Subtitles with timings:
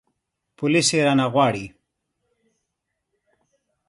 [0.57, 1.65] پوليس يې رانه غواړي.